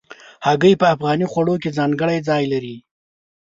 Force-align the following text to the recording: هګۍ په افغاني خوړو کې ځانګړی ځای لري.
هګۍ 0.47 0.73
په 0.81 0.85
افغاني 0.93 1.25
خوړو 1.31 1.55
کې 1.61 1.75
ځانګړی 1.77 2.17
ځای 2.29 2.43
لري. 2.53 2.75